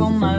on 0.00 0.18
my 0.18 0.35